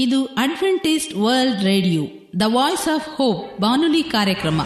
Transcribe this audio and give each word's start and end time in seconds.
ಇದು 0.00 0.24
Adventist 0.24 1.14
World 1.14 1.64
Radio 1.64 2.02
the 2.40 2.42
Voice 2.46 2.88
of 2.94 3.08
Hope 3.08 3.60
ಬಾನುಲಿ 3.60 4.02
ಕಾರ್ಯಕ್ರಮ. 4.02 4.62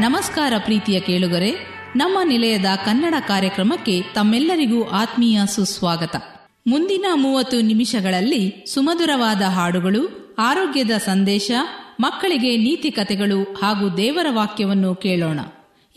ನಮಸ್ಕಾರ 0.00 0.52
ಪ್ರೀತಿಯ 0.58 1.00
ಕೇಳುಗರೆ, 1.00 1.50
ನಮ್ಮ 1.96 2.18
ನಿಲಯದ 2.24 2.66
ಕನ್ನಡ 2.84 3.14
ಕಾರ್ಯಕ್ರಮಕ್ಕೆ 3.28 4.02
ತಮ್ಮೆಲ್ಲರಿಗೂ 4.02 4.88
ಆತ್ಮೀಯ 4.88 5.40
ಸುಸ್ವಾಗತ. 5.46 6.37
ಮುಂದಿನ 6.68 7.06
ಮೂವತ್ತು 7.14 7.60
ನಿಮಿಷಗಳಲ್ಲಿ 7.60 8.64
ಸುಮಧುರವಾದ 8.74 9.42
ಹಾಡುಗಳು, 9.42 10.34
ಆರೋಗ್ಯದ 10.38 10.90
ಸಂದೇಶ, 10.90 11.50
ಮಕ್ಕಳಿಗೆ 12.00 12.56
ನೀತಿ 12.56 12.90
ಕಥೆಗಳು 12.90 13.42
ಹಾಗೂ 13.42 13.96
ದೇವರ 13.96 14.26
ವಾಕ್ಯವನ್ನು 14.30 14.94
ಕೇಳೋಣ. 14.94 15.40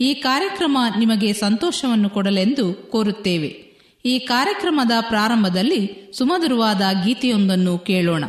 ಈ 0.00 0.14
ಕಾರ್ಯಕ್ರಮ 0.14 0.78
ನಿಮಗೆ 0.98 1.32
ಸಂತೋಷವನ್ನು 1.32 2.10
ಕೊಡಲೆಂದು 2.10 2.74
ಕೋರುತ್ತೇವೆ. 2.74 3.80
ಈ 4.04 4.18
ಕಾರ್ಯಕ್ರಮದ 4.18 4.90
ಪ್ರಾರಂಭದಲ್ಲಿ 5.00 6.12
ಸುಮಧುರವಾದ 6.18 6.82
ಗೀತೆಯೊಂದನ್ನು 7.04 7.78
ಕೇಳೋಣ. 7.78 8.24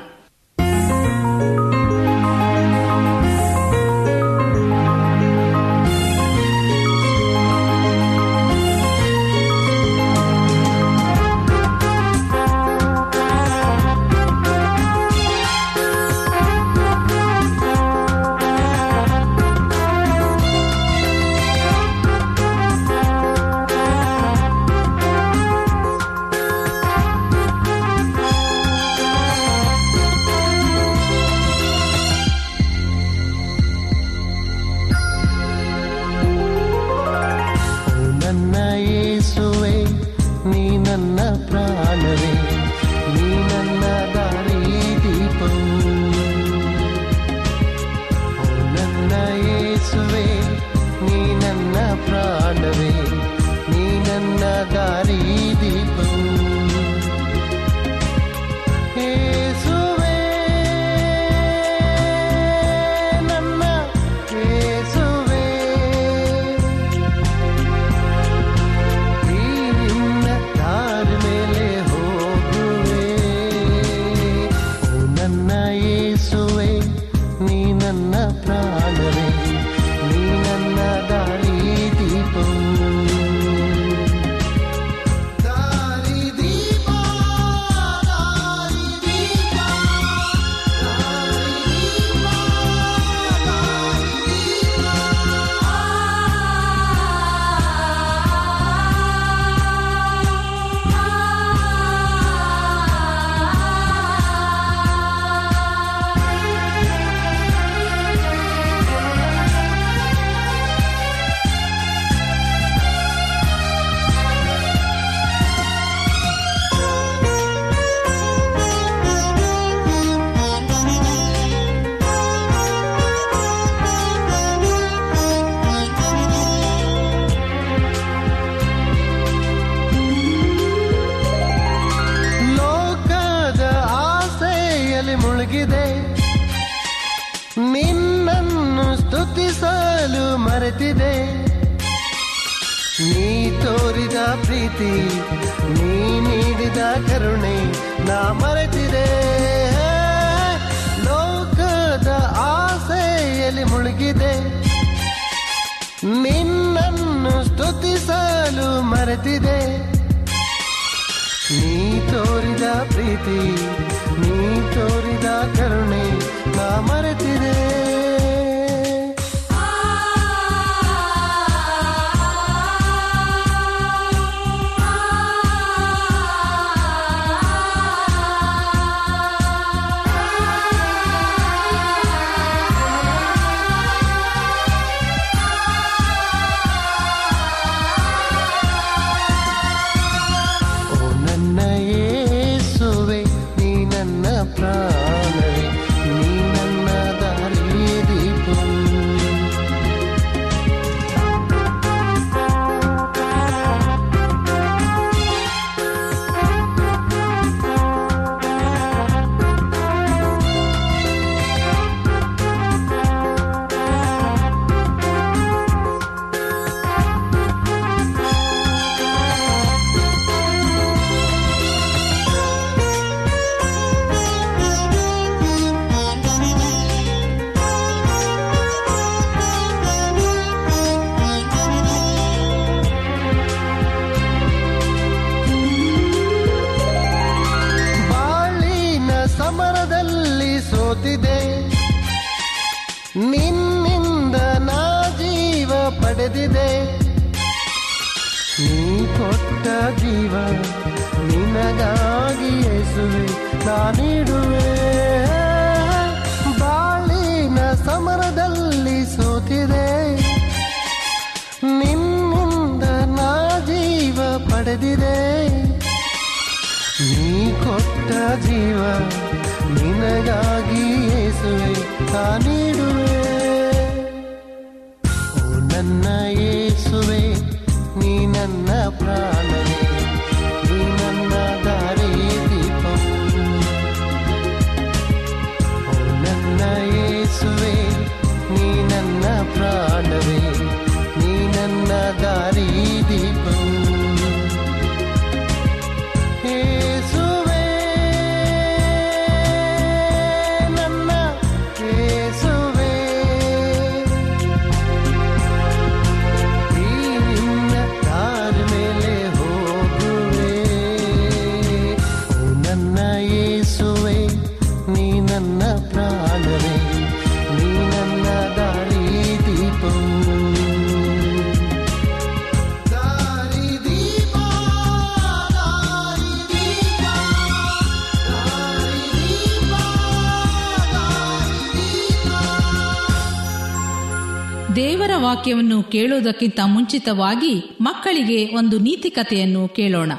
ದೇವರ 334.75 335.11
ವಾಕ್ಯವನ್ನು 335.17 335.83
ಕೇಳುವುದಕ್ಕಿಂತ 335.83 336.59
ಮುಂಚಿತವಾಗಿ 336.65 337.77
ಮಕ್ಕಳಿಗೆ 337.81 338.55
ಒಂದು 338.55 338.79
ನೀತಿ 338.79 339.09
ಕಥೆಯನ್ನು 339.09 339.67
ಕೇಳೋಣ. 339.67 340.11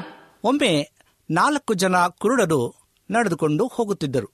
ಒಮ್ಮೆ 0.43 0.91
ನಾಲ್ಕು 1.31 1.73
ಜನ 1.73 1.95
ಕುರುಡರು 2.07 2.75
ನಡೆದುಕೊಂಡು 3.11 3.67
ಹೋಗುತ್ತಿದ್ದರು. 3.67 4.31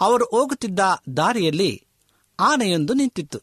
ಅವರು 0.00 0.24
ಹೋಗುತ್ತಿದ್ದ 0.24 0.80
ದಾರಿಯಲ್ಲಿ 1.16 1.86
ಆನೆಯೊಂದು 2.40 2.94
ನಿಂತಿತ್ತು. 2.94 3.38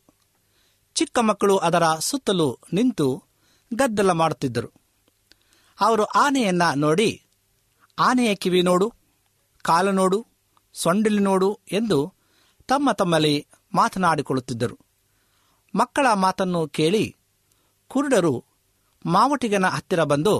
ಚಿಕ್ಕ 0.95 1.19
ಮಕ್ಕಳು 1.19 1.57
ಅದರ 1.57 1.83
ಸುತ್ತಲೂ 1.99 2.57
ನಿಂತು 2.73 3.23
ಗದ್ದಲ 3.73 4.11
ಮಾಡುತ್ತಿದ್ದರು. 4.11 4.73
ಅವರು 5.81 6.03
ಆನೆಯನ್ನ 6.03 6.61
ನೋಡಿ, 6.75 7.23
ಆನೆಯ 7.99 8.35
ಕಿವಿ 8.35 8.61
ನೋಡು, 8.61 8.93
ಕಾಲು 9.61 9.91
ನೋಡು, 9.91 10.27
ಸೊಂಡಿಲು 10.73 11.19
ನೋಡು 11.19 11.59
ಎಂದು 11.71 12.13
ತಮ್ಮ 12.67 12.91
ತಮ್ಮಲ್ಲಿ 12.91 13.47
ಮಾತನಾಡಿಕೊಳ್ಳುತ್ತಿದ್ದರು. 13.75 14.90
ಮಕ್ಕಳ 15.73 16.07
ಮಾತನ್ನು 16.13 16.67
ಕೇಳಿ 16.67 17.05
ಕುರುಡರು 17.91 18.33
ಮಾವಟಿಗನ 19.05 19.65
ಹತ್ತಿರ 19.65 20.01
ಬಂದು, 20.03 20.35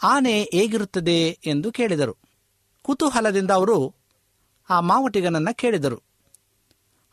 ಆನೆ 0.00 0.34
ಹೇಗಿರುತ್ತದೆ? 0.52 1.18
ಎಂದು 1.46 1.68
ಕೇಳಿದರು. 1.72 2.14
ಕುತೂಹಲದಿಂದ 2.84 3.50
ಅವರು 3.50 3.78
ಆ 4.70 4.76
ಮಾವಟಿಗನನ್ನ 4.80 5.50
ಕೇಳಿದರು. 5.52 5.98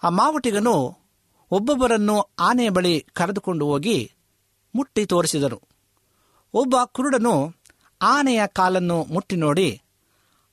ಆ 0.03 0.09
ಮಾವಟಿಗನು 0.09 0.75
ಒಬ್ಬೊಬ್ಬರನ್ನು 1.51 2.17
ಆನೆಯ 2.39 2.69
ಬಳಿ 2.69 2.93
ಕರೆದುಕೊಂಡು 3.13 3.65
ಹೋಗಿ 3.65 3.97
ಮುಟ್ಟಿ 4.75 5.05
ತೋರಿಸಿದರು. 5.05 5.59
ಒಬ್ಬ 6.53 6.75
ಕುರುಡನು 6.85 7.35
ಆನೆಯ 8.01 8.41
ಕಾಲನ್ನು 8.47 8.97
ಮುಟ್ಟಿ 9.13 9.35
ನೋಡಿ, 9.35 9.69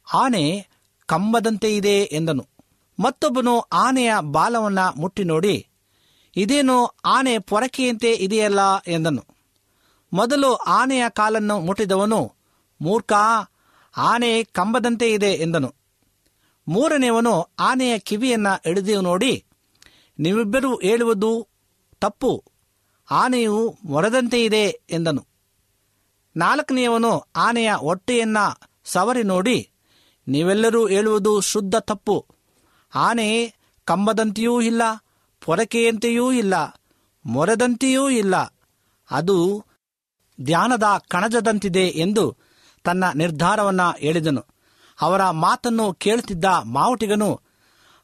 ಆನೆ 0.06 0.44
ಕಂಬದಂತೆ 1.09 1.77
ಇದೆ 1.77 1.97
ಎಂದನು. 2.12 2.44
ಮತ್ತೊಬ್ಬನು 2.99 3.55
ಆನೆಯ 3.59 4.12
ಬಾಲವನ್ನು 4.21 4.87
ಮುಟ್ಟಿ 5.00 5.25
ನೋಡಿ 5.25 5.56
ಇದೇನು 6.37 6.87
ಆನೆ 7.05 7.38
ಪೊರಕೆಯಂತೆ 7.38 8.12
ಇದೆಯಲ್ಲ 8.12 8.61
ಎಂದನು. 8.87 9.26
ಮೊದಲು 10.12 10.55
ಆನೆಯ 10.55 11.05
ಕಾಲನ್ನು 11.08 11.61
ಮುಟ್ಟಿದವನು, 11.61 12.32
ಮೂರ್ಖ, 12.81 13.12
ಆನೆ 13.96 14.44
ಕಂಬದಂತೆ 14.44 15.12
ಇದೆ 15.12 15.32
ಎಂದನು. 15.32 15.75
ಮೂರನೆಯವನು 16.69 17.50
ಆನೆಯ 17.58 17.99
ಕಿವಿಯನ್ನ 17.99 18.49
ಹಿಡಿದು 18.49 19.00
ನೋಡಿ 19.00 19.44
ನೀವಿಬ್ಬರೂ 20.19 20.76
ಹೇಳುವುದು 20.76 21.49
ತಪ್ಪು, 22.00 22.44
ಆನೆಯು 23.11 23.79
ಮೊರದಂತೆ 23.84 24.44
ಇದೆ 24.44 24.81
ಎಂದನು. 24.90 25.26
ನಾಲ್ಕನೆಯವನು 26.37 27.26
ಆನೆಯ 27.37 27.73
ಹೊಟ್ಟೆಯನ್ನ 27.73 28.38
ಸವರಿ 28.84 29.23
ನೋಡಿ, 29.23 29.70
ನೀವೆಲ್ಲರೂ 30.29 30.87
ಹೇಳುವುದು 30.87 31.40
ಶುದ್ಧ 31.40 31.75
ತಪ್ಪು, 31.76 32.26
ಆನೆ 32.94 33.55
ಕಂಬದಂತೆಯೂ 33.84 34.61
ಇಲ್ಲ 34.61 34.82
ಪೊರಕೆಯಂತೆಯೂ 35.44 36.33
ಇಲ್ಲ, 36.33 36.55
ಮೊರೆದಂತೆಯೂ 37.27 38.09
ಇಲ್ಲ. 38.11 38.37
ಅದು 39.11 39.65
ಧ್ಯಾನದ 40.41 40.83
ಕಣಜದಂತಿದೆ 41.09 41.87
ಎಂದು 41.89 42.37
ತನ್ನ 42.85 43.05
ನಿರ್ಧಾರವನ್ನ 43.15 43.81
ಹೇಳಿದನು. 43.99 44.47
ಅವರ 45.00 45.31
ಮಾತನ್ನು 45.31 45.93
ಕೇಳುತ್ತಿದ್ದ 45.93 46.44
ಮಾವುಟಿಗನು, 46.65 47.41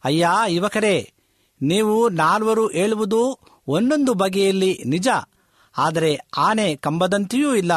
ಅಯ್ಯ, 0.05 0.29
ಯುವಕರೇ, 0.49 1.13
ನೀವು 1.63 2.09
ನಾಲ್ವರು 2.09 2.69
ಹೇಳುವುದು 2.69 3.39
ಒಂದೊಂದು 3.67 4.15
ಬಗೆಯಲ್ಲಿ 4.15 4.83
ನಿಜ. 4.87 5.09
ಆದರೆ 5.79 6.21
ಆನೆ 6.37 6.77
ಕಂಬದಂತೆಯೂ 6.77 7.55
ಇಲ್ಲ, 7.55 7.73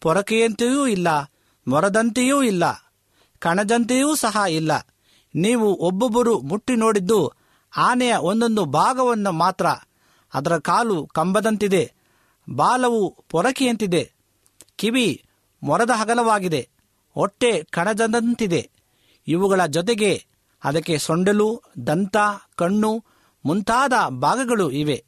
ಪೊರಕೆಯಂತೆಯೂ 0.00 0.86
ಇಲ್ಲ, 0.86 1.08
ಮೊರದಂತೆಯೂ 1.68 2.42
ಇಲ್ಲ, 2.42 2.92
ಕಣಜಂತೆಯೂ 3.38 4.14
ಸಹ 4.14 4.42
ಇಲ್ಲ. 4.50 4.72
ನೀವು 5.34 5.74
ಒಬ್ಬೊಬ್ಬರು 5.74 6.40
ಮುಟ್ಟಿ 6.40 6.76
ನೋಡಿದ್ದು 6.76 7.32
ಆನೆಯ 7.76 8.16
ಒಂದೊಂದು 8.20 8.64
ಭಾಗವನ್ನು 8.64 9.32
ಮಾತ್ರ. 9.32 9.66
ಅದರ 10.34 10.58
ಕಾಲು 10.58 11.06
ಕಂಬದಂತಿದೆ. 11.06 11.92
ಬಾಲವು 12.50 13.24
ಪೊರಕೆಯಂತಿದೆ. 13.28 14.12
ಕಿವಿ 14.76 15.24
ಮೊರದ 15.62 15.90
ಹಗಲವಾಗಿದೆ. 15.94 16.68
ಹೊಟ್ಟೆ 17.14 17.62
ಕಣಜದಂತಿದೆ. 17.62 18.70
ಇವುಗಳ 19.28 19.66
ಜೊತೆಗೆ 19.66 20.24
ಅದಕ್ಕೆ 20.64 20.98
ಸೊಂಡಲು, 20.98 21.62
ದಂತ, 21.86 22.16
ಕಣ್ಣು 22.56 23.04
ಮುಂತಾದ 23.44 23.92
ಭಾಗಗಳು 24.08 24.70
ಇವೆ. 24.70 25.04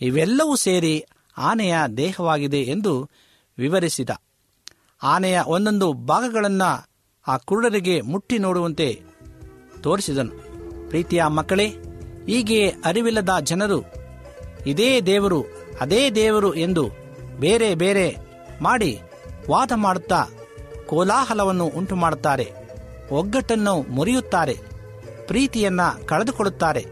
ಇವೆಲ್ಲವೂ 0.00 0.56
ಸೇರಿ 0.56 1.04
ಆನೆಯ 1.38 1.76
ದೇಹವಾಗಿದೆ 1.96 2.62
ಎಂದು 2.62 3.10
ವಿವರಿಸಿದ. 3.58 4.10
ಆನೆಯ 5.02 5.40
ಒಂದೊಂದು 5.46 5.92
ಭಾಗಗಳನ್ನು 5.92 6.88
ಆ 7.28 7.36
ಕುರುಡರಿಗೆ 7.36 8.00
ಮುಟ್ಟಿ 8.00 8.38
ನೋಡುವಂತೆ 8.38 9.02
ತೋರಿಸಿದನು. 9.82 10.30
ಪ್ರೀತಿಯ 10.88 11.24
ಮಕ್ಕಳೇ 11.24 11.76
ಹೀಗೆ 12.26 12.68
ಅರಿವಿಲ್ಲದ 12.68 13.28
ಜನರು 13.42 13.84
ಇದೇ 14.66 15.00
ದೇವರು, 15.00 15.44
ಅದೇ 15.80 16.10
ದೇವರು 16.10 16.54
ಎಂದು 16.54 16.90
ಬೇರೆ 17.38 17.74
ಬೇರೆ 17.74 18.16
ಮಾಡಿ 18.62 18.98
ವಾದ 19.50 19.72
ಮಾಡುತ್ತಾ 19.74 20.24
ಕೋಲಾಹಲವನ್ನು 20.86 21.64
ಉಂಟು 21.64 21.96
ಮಾಡುತ್ತಾರೆ 21.96 22.52
ಒಗ್ಗಟ್ಟನ್ನು 23.10 23.82
ಮುರಿಯುತ್ತಾರೆ, 23.82 24.56
ಪ್ರೀತಿಯನ್ನ 25.26 25.80
ಕಳೆದುಕೊಳ್ಳುತ್ತಾರೆ. 26.06 26.86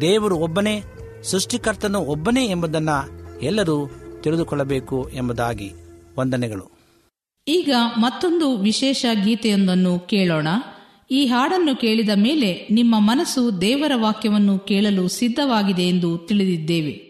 ದೇವರು 0.00 0.36
ಒಬ್ಬನೇ, 0.36 0.82
ಸೃಷ್ಟಿಕರ್ತನು 1.22 2.00
ಒಬ್ಬನೇ 2.00 2.46
ಎಂಬುದನ್ನು 2.46 2.98
ಎಲ್ಲರೂ 3.40 3.90
ತಿಳಿದುಕೊಳ್ಳಬೇಕು 4.20 5.10
ಎಂಬುದಾಗಿ 5.12 5.72
ವಂದನೆಗಳು. 6.18 6.70
ಈಗ 7.48 7.74
ಮತ್ತೊಂದು 7.96 8.58
ವಿಶೇಷ 8.58 9.06
ಗೀತೆಯೊಂದನ್ನು 9.24 9.98
ಕೇಳೋಣ. 9.98 10.48
ಈ 11.10 11.26
ಹಾಡನ್ನು 11.26 11.76
ಕೇಳಿದ 11.76 12.08
ಮೇಲೆ 12.16 12.68
ನಿಮ್ಮ 12.70 12.94
ಮನಸ್ಸು 12.98 13.60
ದೇವರ 13.60 13.92
ವಾಕ್ಯವನ್ನು 13.96 14.58
ಕೇಳಲು 14.58 15.08
ಸಿದ್ಧವಾಗಿದೆ 15.08 15.82
ಎಂದು 15.82 16.18
ತಿಳಿದಿದ್ದೇವೆ. 16.18 17.05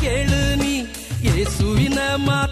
ಕೇಳು 0.00 0.40
ನೀ 0.56 0.74
ಯೇಸುವಿನ 1.26 1.98
ಮಾತು 2.24 2.51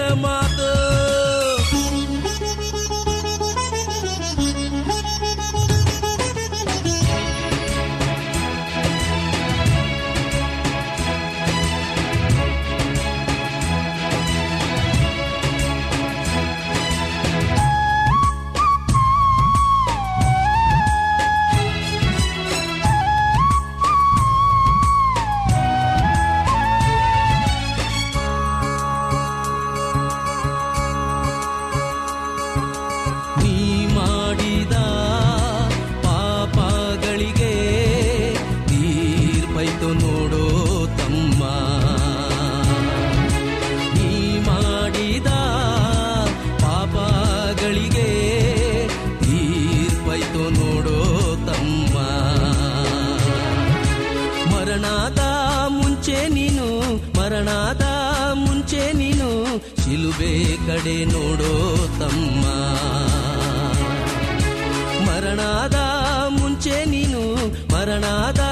cinema. 0.00 0.49
ಮರಣದ 54.72 55.22
ಮುಂಚೆ 55.76 56.18
ನೀನು 56.34 56.66
ಮರಣದ 57.16 57.84
ಮುಂಚೆ 58.42 58.82
ನೀನು 58.92 59.28
ಶಿಲುಬೆ 59.80 60.30
ಕಡೆ 60.66 60.94
ನೋಡೋ 61.04 61.50
ತಮ್ಮ 62.00 62.44
ಮರಣದ 65.06 65.78
ಮುಂಚೆ 66.36 66.76
ನೀನು 66.92 67.22
ಮರಣದ 67.74 68.44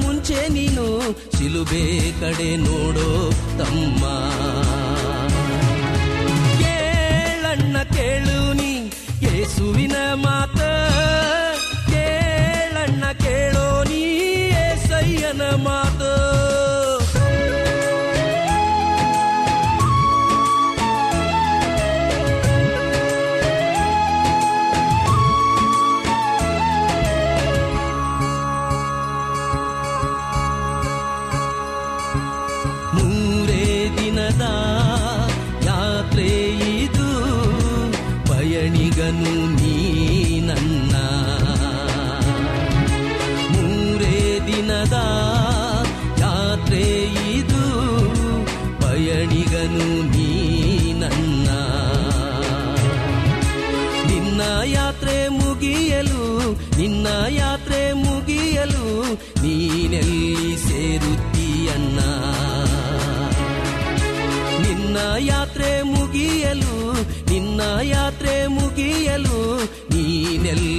ಮುಂಚೆ 0.00 0.40
ನೀನು 0.56 0.86
ಶಿಲುಬೆ 1.38 1.84
ಕಡೆ 2.20 2.50
ನೋಡೋ 2.66 3.08
ತಮ್ಮ 3.60 4.02
ಕೇಳಣ್ಣ 6.60 7.76
ಕೇಳು 7.94 8.40
ನೀ 8.54 8.72
ಯೇಸುವಿನ 9.26 9.96
ಮಾತ 10.24 10.60
ಏಸಯ್ಯನ 15.30 15.42
ಮಾತು. 15.64 16.10
ಮೂರೇ 32.94 33.64
ದಿನದ 33.96 34.44
ಯಾತ್ರೆ 35.66 36.28
ಇದು 36.76 37.08
ಪಯಣಿಗನು 38.28 39.34
ನೀನೆಲ್ಲಿ 70.49 70.77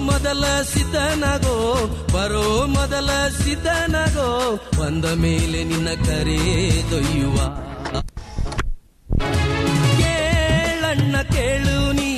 ಮೊದಲ 0.00 0.44
ಸಿದ್ಧನಗೋ 0.62 1.56
ಬರೋ 2.14 2.66
ಮೊದಲ 2.66 3.10
ಸಿದ್ಧನಗೋ 3.28 4.56
ಬಂದ 4.80 5.04
ಮೇಲೆ 5.04 5.64
ನಿನ್ನ 5.64 5.88
ಕರೆದೊಯ್ಯುವ 6.04 7.36
ಕೇಳಣ್ಣ 9.98 11.22
ಕೇಳು 11.22 11.92
ನೀ 11.92 12.10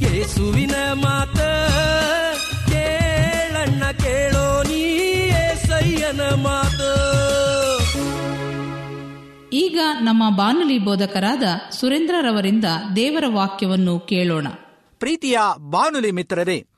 ಯೇಸುವಿನ 0.00 0.74
ಮಾತ. 0.92 1.38
ಕೇಳಣ್ಣ 2.68 3.90
ಕೇಳೋ 3.90 4.62
ನೀ 4.62 4.82
ಸಯ್ಯನ 5.66 6.20
ಮಾತ. 6.20 6.80
ಈಗ 9.52 9.78
ನಮ್ಮ 10.00 10.36
ಬಾನುಲಿ 10.36 10.78
ಬೋಧಕರಾದ 10.78 11.42
ಸುರೇಂದ್ರರವರಿಂದ 11.70 12.64
ದೇವರ 12.96 13.24
ವಾಕ್ಯವನ್ನು 13.28 13.98
ಕೇಳೋಣ. 14.00 14.46
ಪ್ರೀತಿಯ 14.98 15.38
ಬಾನುಲಿ 15.58 16.10
ಮಿತ್ರರೇ 16.10 16.69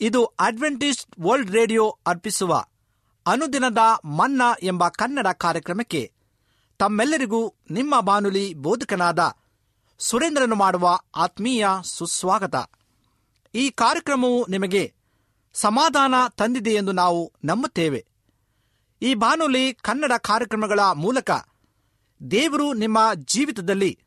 ಇದು 0.00 0.24
ಅಡ್ವೆಂಟಿಸ್ಟ್ 0.24 1.20
ವರ್ಲ್ಡ್ 1.20 1.50
ರೇಡಿಯೋ 1.50 1.98
ಅರ್ಪಿಸುವ 2.06 2.64
ಅನುದಿನದ 3.26 3.78
ಮನ್ನಾ 4.04 4.54
ಎಂಬ 4.62 4.88
ಕನ್ನಡ 4.88 5.26
ಕಾರ್ಯಕ್ರಮಕ್ಕೆ 5.26 6.12
ತಮ್ಮೆಲ್ಲರಿಗೂ 6.78 7.54
ನಿಮ್ಮ 7.70 8.00
ಬಾನುಲಿ 8.00 8.54
ಬೋಧಕನಾದ 8.54 9.36
ಸುರೇಂದ್ರನು 9.98 10.54
ಮಾಡುವ 10.54 11.00
ಆತ್ಮೀಯ 11.16 11.68
ಸುಸ್ವಾಗತ. 11.84 12.70
ಈ 13.54 13.70
ಕಾರ್ಯಕ್ರಮವು 13.70 14.46
ನಿಮಗೆ 14.46 14.94
ಸಮಾಧಾನ 15.54 16.14
ತಂದಿದೆ 16.36 16.70
ಎಂದು 16.70 16.92
ನಾವು 16.92 17.32
ನಂಬುತ್ತೇವೆ. 17.44 18.06
ಈ 19.02 19.14
ಬಾನುಲಿ 19.14 19.74
ಕನ್ನಡ 19.74 20.12
ಕಾರ್ಯಕ್ರಮಗಳ 20.18 20.80
ಮೂಲಕ 20.80 21.30
ದೇವರು 22.30 22.72
ನಿಮ್ಮ 22.72 22.98
ಜೀವಿತದಲ್ಲಿ 23.14 23.98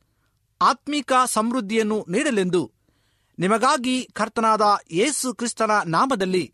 ಆತ್ಮೀಕ 0.61 1.11
ಸಮೃದ್ಧಿಯನ್ನು 1.25 2.05
ನೀಡಲೆಂದು 2.09 2.71
ನಿಮಗಾಗಿ 3.41 4.07
ಕರ್ತನಾದ 4.13 4.61
ಯೇಸು 4.91 5.33
ಕ್ರಿಸ್ತನ 5.33 5.71
ನಾಮದಲ್ಲಿ 5.85 6.53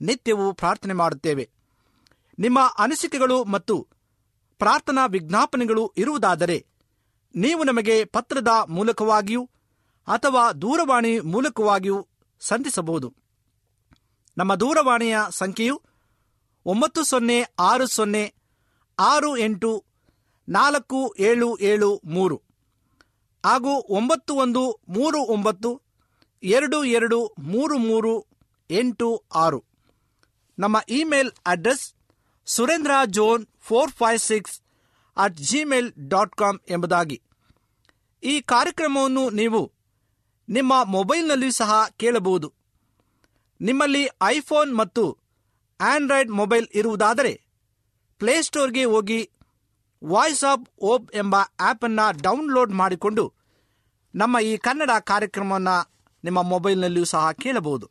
ನಿತ್ಯವೂ 0.00 0.52
ಪ್ರಾರ್ಥನೆ 0.52 0.94
ಮಾಡುತ್ತೇವೆ. 0.94 1.50
ನಿಮ್ಮ 2.38 2.58
ಅನಿಸಿಕೆಗಳು 2.78 3.44
ಮತ್ತು 3.44 3.88
ಪ್ರಾರ್ಥನಾ 4.58 5.06
ವಿಜ್ಞಾಪನೆಗಳು 5.06 5.94
ಇರುವುದಾದರೆ 5.96 6.66
ನೀವು 7.34 7.64
ನಮಗೆ 7.64 8.04
ಪತ್ರದ 8.04 8.48
ಮೂಲಕವಾಗಿಯೂ 8.68 9.50
ಅಥವಾ 10.08 10.52
ದೂರವಾಣಿ 10.52 11.20
ಮೂಲಕವಾಗಿಯೂ 11.20 12.08
ಸಂಧಿಸಬಹುದು. 12.40 13.14
ನಮ್ಮ 14.38 14.54
ದೂರವಾಣಿಯ 14.54 15.18
ಸಂಖ್ಯೆಯು 15.30 15.82
ಒಂಬತ್ತು 16.64 17.04
ಸೊನ್ನೆ 17.04 17.42
ಆರು 17.58 17.86
ಸೊನ್ನೆ 17.86 18.34
ಆರು 18.98 19.36
ಎಂಟು 19.36 19.84
ನಾಲ್ಕು 20.48 21.14
ಏಳು 21.18 21.58
ಏಳು 21.58 22.00
ಮೂರು 22.04 22.42
ಹಾಗೂ 23.44 23.86
ಒಂಬತ್ತು 23.88 24.34
ಒಂದು 24.34 24.80
ಮೂರು 24.88 25.18
ಒಂಬತ್ತು 25.18 25.87
ಎರಡು 26.42 26.84
ಎರಡು 26.84 27.34
ಮೂರು 27.38 27.78
ಮೂರು 27.78 28.26
ಎಂಟು 28.70 29.22
ಆರು. 29.34 29.64
ನಮ್ಮ 30.58 30.76
email 30.88 31.30
address 31.46 31.94
Surendra 32.46 32.90
zone 33.06 33.46
four 33.60 33.90
five 33.90 34.18
six 34.18 34.60
at 35.16 35.36
Gmail 35.36 35.92
dot 36.08 36.34
com 36.34 36.58
ಎಂಬುದಾಗಿ. 36.68 37.22
ಈ 38.22 38.40
ಕಾರ್ಯಕ್ರಮವನ್ನು 38.40 39.30
ನೀವು 39.30 39.72
ನಿಮ್ಮ 40.48 40.84
ಮೊಬೈಲ್ನಲ್ಲಿ 40.84 41.52
ಸಹ 41.52 41.88
ಕೇಳಬಹುದು. 41.96 42.52
ನಿಮ್ಮಲ್ಲಿ 43.60 44.08
ಐಫೋನ್ 44.22 44.76
ಮತ್ತು 44.76 45.18
ಆಂಡ್ರಾಯ್ಡ್ 45.80 46.30
ಮೊಬೈಲ್ 46.30 46.66
ಇರುವುದಾದರೆ 46.74 47.42
ಪ್ಲೇಸ್ಟೋರ್ಗೆ 48.18 48.84
ಹೋಗಿ 48.84 49.30
ವಾಯ್ಸ್ 50.04 50.44
ಆಫ್ 50.44 50.70
ಓಪ್ 50.78 51.16
ಎಂಬ 51.16 51.36
ಆ್ಯಪನ್ನು 51.36 52.22
ಡೌನ್ಲೋಡ್ 52.22 52.72
ಮಾಡಿಕೊಂಡು 52.72 53.32
ನಮ್ಮ 54.14 54.38
ಈ 54.38 54.56
ಕನ್ನಡ 54.56 54.90
ಕಾರ್ಯಕ್ರಮವನ್ನು 55.00 55.97
ನಿಮ್ಮ 56.24 56.42
ಮೊಬೈಲ್ನಲ್ಲಿಯೂ 56.42 57.04
ಸಹ 57.04 57.32
ಕೇಳಬಹುದು. 57.32 57.90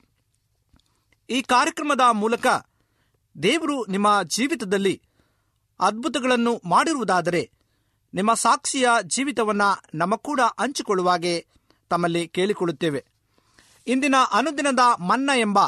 ಈ 1.30 1.42
ಕಾರ್ಯಕ್ರಮದ 1.42 2.02
ಮೂಲಕ 2.12 2.48
ದೇವರು 3.44 3.86
ನಿಮ್ಮ 3.86 4.24
ಜೀವಿತದಲ್ಲಿ 4.24 5.02
ಅದ್ಭುತಗಳನ್ನು 5.80 6.62
ಮಾಡಿರುವುದಾದರೆ 6.66 7.52
ನಿಮ್ಮ 8.14 8.34
ಸಾಕ್ಷಿಯ 8.34 8.88
ಜೀವಿತವನ್ನು 9.04 9.84
ನಮ್ಮ 9.96 10.16
ಕೂಡ 10.16 10.40
ಹಂಚಿಕೊಳ್ಳುವಾಗೆ 10.60 11.48
ತಮ್ಮಲ್ಲಿ 11.90 12.28
ಕೇಳಿಕೊಳ್ಳುತ್ತೇವೆ. 12.28 13.06
ಇಂದಿನ 13.88 14.16
ಅನುದಿನದ 14.34 14.80
ಮನ್ನ 15.00 15.30
ಎಂಬ 15.38 15.60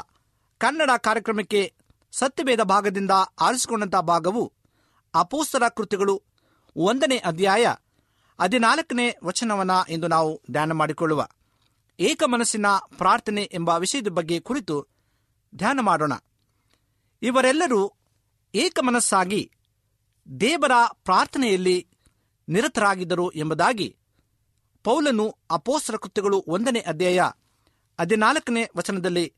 ಕನ್ನಡ 0.57 0.89
ಕಾರ್ಯಕ್ರಮಕ್ಕೆ 0.97 1.73
ಸತ್ಯಭೇದ 2.11 2.61
ಭಾಗದಿಂದ 2.61 3.11
ಆರಿಸಿಕೊಂಡಂಥ 3.41 3.95
ಭಾಗವು 3.95 4.53
ಅಪೋಸ್ತರ 5.15 5.63
ಕೃತಿಗಳು 5.67 6.23
ಒಂದನೇ 6.75 7.17
ಅಧ್ಯಾಯ 7.17 7.67
ಹದಿನಾಲ್ಕನೇ 8.41 9.15
ವಚನವನ್ನು 9.23 9.93
ಇಂದು 9.93 10.07
ನಾವು 10.07 10.41
ಧ್ಯಾನ 10.51 10.71
ಮಾಡಿಕೊಳ್ಳುವ. 10.71 11.27
ಏಕ 11.99 12.23
ಮನಸ್ಸಿನ 12.23 12.65
ಪ್ರಾರ್ಥನೆ 12.97 13.49
ಎಂಬ 13.53 13.69
ವಿಷಯದ 13.69 14.07
ಬಗ್ಗೆ 14.07 14.39
ಕುರಿತು 14.39 14.87
ಧ್ಯಾನ 15.55 15.79
ಮಾಡೋಣ. 15.81 16.13
ಇವರೆಲ್ಲರೂ 17.21 17.93
ಏಕ 18.55 18.79
ಮನಸ್ಸಾಗಿ 18.81 19.51
ದೇವರ 20.39 20.71
ಪ್ರಾರ್ಥನೆಯಲ್ಲಿ 21.03 21.87
ನಿರತರಾಗಿದ್ದರು 22.49 23.31
ಎಂಬುದಾಗಿ 23.31 23.97
ಪೌಲನು 24.83 25.38
ಅಪೋಸ್ತರ 25.51 25.95
ಕೃತ್ಯಗಳು 25.95 26.43
ಒಂದನೇ 26.47 26.79
ಅಧ್ಯಾಯ 26.79 27.21
ಹದಿನಾಲ್ಕನೇ 28.01 28.67
ವಚನದಲ್ಲಿ 28.77 29.33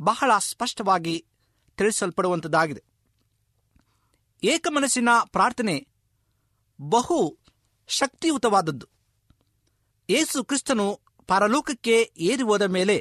ಬಹಳ 0.00 0.32
ಸ್ಪಷ್ಟವಾಗಿ 0.38 1.26
ತಿಳಿಸಲ್ಪಡುವಂಥದ್ದಾಗಿದೆ 1.76 2.84
ಏಕಮನಸ್ಸಿನ 4.42 5.08
ಪ್ರಾರ್ಥನೆ 5.26 5.86
ಬಹು 6.80 7.38
ಶಕ್ತಿಯುತವಾದದ್ದು. 7.86 8.86
ಏಸು 10.10 10.44
ಕ್ರಿಸ್ತನು 10.44 11.03
ಪರಲೋಕಕ್ಕೆ 11.28 11.96
ಏರಿ 12.30 12.44
ಹೋದ 12.48 12.64
ಮೇಲೆ 12.76 12.96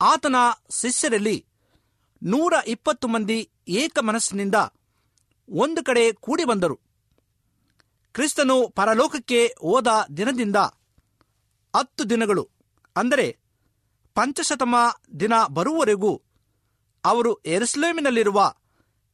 ಆತನ 0.00 0.36
ಶಿಷ್ಯರಲ್ಲಿ 0.80 1.36
ನೂರ 2.22 2.54
ಇಪ್ಪತ್ತು 2.66 3.06
ಮಂದಿ 3.08 3.38
ಏಕಮನಸ್ಸಿನಿಂದ 3.80 4.58
ಒಂದು 5.48 5.80
ಕಡೆ 5.84 6.04
ಕೂಡಿ 6.26 6.44
ಬಂದರು. 6.44 6.76
ಕ್ರಿಸ್ತನು 8.14 8.56
ಪರಲೋಕಕ್ಕೆ 8.78 9.40
ಹೋದ 9.60 9.88
ದಿನದಿಂದ 10.16 10.58
ಹತ್ತು 11.74 12.02
ದಿನಗಳು, 12.10 12.44
ಅಂದರೆ 12.96 13.26
ಪಂಚಶತಮ 14.16 14.74
ದಿನ 15.20 15.34
ಬರುವವರೆಗೂ 15.56 16.12
ಅವರು 17.04 17.32
ಎರುಸಲೇಮಿನಲ್ಲಿರುವ 17.54 18.40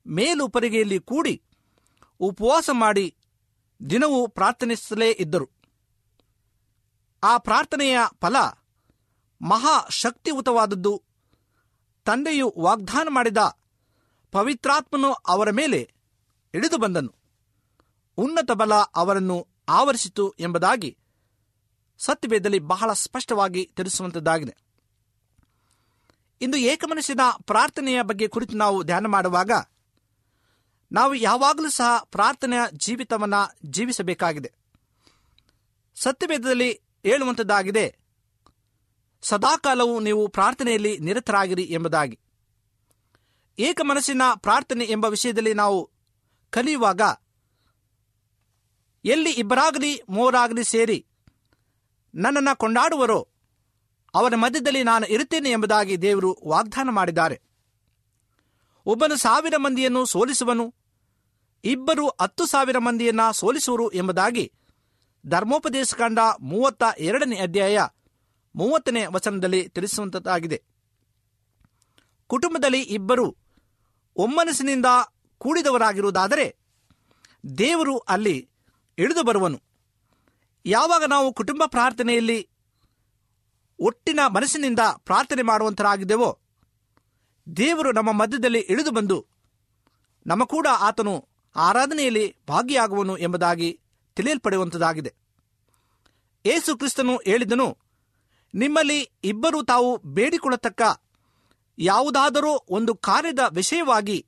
ಮೇಲುಪರಿಗೆಯಲ್ಲಿ 0.06 0.98
ಕೂಡಿ 1.10 1.34
ಉಪವಾಸ 2.20 2.70
ಮಾಡಿ 2.82 3.06
ದಿನವೂ 3.80 4.18
ಪ್ರಾರ್ಥನಿಸಲೇ 4.28 5.08
ಇದ್ದರು. 5.22 5.46
ಆ 7.22 7.38
ಪ್ರಾರ್ಥನೆಯ 7.38 7.98
ಫಲ 8.20 8.36
ಮಹಾ 9.42 9.86
ಶಕ್ತಿಯುತವಾದದ್ದು 9.90 11.02
ತಂದೆಯು 12.04 12.54
ವಾಗ್ದಾನ 12.58 13.08
ಮಾಡಿದ 13.10 13.38
ಪವಿತ್ರಾತ್ಮನು 14.32 15.12
ಅವರ 15.12 15.50
ಮೇಲೆ 15.50 15.92
ಇಳಿದು 16.54 16.78
ಬಂದನು. 16.78 17.14
ಉನ್ನತ 18.16 18.50
ಬಲ 18.50 18.74
ಅವರನ್ನು 18.74 19.46
ಆವರಿಸಿತು 19.68 20.34
ಎಂಬುದಾಗಿ 20.40 20.98
ಸತ್ಯವೇದದಲ್ಲಿ 21.98 22.58
ಬಹಳ 22.58 22.92
ಸ್ಪಷ್ಟವಾಗಿ 22.92 23.72
ತಿಳಿಸುವಂಥದ್ದಾಗಿದೆ 23.76 24.56
ಇಂದು 26.40 26.56
ಏಕಮನಸ್ಸಿನ 26.56 27.20
ಪ್ರಾರ್ಥನೆಯ 27.42 28.02
ಬಗ್ಗೆ 28.02 28.28
ಕುರಿತು 28.28 28.56
ನಾವು 28.56 28.82
ಧ್ಯಾನ 28.82 29.06
ಮಾಡುವಾಗ 29.06 29.50
ನಾವು 30.92 31.14
ಯಾವಾಗಲೂ 31.14 31.70
ಸಹ 31.70 32.02
ಪ್ರಾರ್ಥನೆಯ 32.04 32.60
ಜೀವಿತವನ್ನು 32.72 33.70
ಜೀವಿಸಬೇಕಾಗಿದೆ. 33.70 34.52
ಸತ್ಯವೇದದಲ್ಲಿ 35.94 36.80
ಹೇಳುವಂಥದ್ದಾಗಿದೆ 37.04 37.84
ಸದಾಕಾಲವು 39.22 40.00
ನೀವು 40.00 40.28
ಪ್ರಾರ್ಥನೆಯಲ್ಲಿ 40.28 40.98
ನಿರತರಾಗಿರಿ 40.98 41.62
ಎಂಬುದಾಗಿ. 41.62 42.18
ಏಕ 43.58 43.80
ಮನಸ್ಸಿನ 43.84 44.22
ಪ್ರಾರ್ಥನೆ 44.36 44.84
ಎಂಬ 44.84 45.04
ವಿಷಯದಲ್ಲಿ 45.04 45.54
ನಾವು 45.54 45.90
ಕಲಿಯುವಾಗ, 46.50 47.00
ಎಲ್ಲಿ 49.04 49.30
ಇಬ್ಬರಾಗಲಿ 49.32 50.02
ಮೂವರಾಗಲಿ 50.08 50.64
ಸೇರಿ 50.64 51.06
ನನ್ನನ್ನು 52.14 52.56
ಕೊಂಡಾಡುವರೋ 52.56 53.28
ಅವರ 54.14 54.34
ಮಧ್ಯದಲ್ಲಿ 54.36 54.82
ನಾನು 54.82 55.06
ಇರುತ್ತೇನೆ 55.06 55.50
ಎಂಬುದಾಗಿ 55.50 56.02
ದೇವರು 56.02 56.30
ವಾಗ್ದಾನ 56.46 56.88
ಮಾಡಿದ್ದಾರೆ. 56.90 57.40
ಒಬ್ಬನು 58.86 59.16
ಸಾವಿರ 59.16 59.56
ಮಂದಿಯನ್ನು 59.56 60.04
ಸೋಲಿಸುವನು, 60.04 60.74
ಇಬ್ಬರು 61.64 62.08
ಹತ್ತು 62.08 62.46
ಸಾವಿರ 62.46 62.78
ಮಂದಿಯನ್ನು 62.78 63.32
ಸೋಲಿಸುವರು 63.32 63.90
ಎಂಬುದಾಗಿ 63.90 64.52
ಧರ್ಮೋಪದೇಶ 65.26 65.94
ಕಂಡ 65.94 66.18
ಮೂವತ್ತ 66.40 66.82
ಎರಡನೇ 66.98 67.36
ಅಧ್ಯಾಯ 67.36 67.80
ಮೂವತ್ತನೇ 68.54 69.06
ವಚನದಲ್ಲಿ 69.06 69.68
ತಿಳಿಸುವಂತದ್ದಾಗಿದೆ. 69.68 70.62
ಕುಟುಂಬದಲ್ಲಿ 72.26 72.80
ಇಬ್ಬರು 72.82 73.36
ಒಮ್ಮನಸ್ಸಿನಿಂದ 74.16 74.86
ಕೂಡಿದವರಾಗಿರುವುದಾದರೆ 75.38 76.56
ದೇವರು 77.58 77.98
ಅಲ್ಲಿ 77.98 78.48
ಇಳಿದು 78.98 79.22
ಬರುವನು. 79.22 79.62
ಯಾವಾಗ 80.66 81.02
ನಾವು 81.08 81.32
ಕುಟುಂಬ 81.32 81.62
ಪ್ರಾರ್ಥನೆಯಲ್ಲಿ 81.66 82.48
ಒಟ್ಟಿನ 83.78 84.20
ಮನಸ್ಸಿನಿಂದ 84.28 84.80
ಪ್ರಾರ್ಥನೆ 84.98 85.42
ಮಾಡುವಂತರಾಗಿದ್ದೆವೋ 85.42 86.38
ದೇವರು 87.56 87.92
ನಮ್ಮ 87.92 88.12
ಮಧ್ಯದಲ್ಲಿ 88.12 88.58
ಇಳಿದು 88.58 88.90
ಬಂದು 88.90 89.26
ನಮ್ಮ 90.26 90.44
ಕೂಡ 90.44 90.66
ಆತನು 90.78 91.28
ಆರಾಧನೆಯಲ್ಲಿ 91.56 92.36
ಭಾಗಿಯಾಗುವನು 92.48 93.16
ಎಂಬುದಾಗಿ 93.16 93.80
ತಿಳಿಯಲ್ಪಡುವಂಥದ್ದಾಗಿದೆ 94.20 95.10
ಏಸು 96.44 96.76
ಕ್ರಿಸ್ತನು 96.76 97.16
ಹೇಳಿದನು, 97.26 97.66
ನಿಮ್ಮಲ್ಲಿ 98.54 98.98
ಇಬ್ಬರು 99.24 99.62
ತಾವು 99.62 99.96
ಬೇಡಿಕೊಳ್ಳತಕ್ಕ 100.14 100.82
ಯಾವುದಾದರೂ 101.78 102.52
ಒಂದು 102.70 102.94
ಕಾರ್ಯದ 102.94 103.38
ವಿಷಯವಾಗಿ 103.50 104.18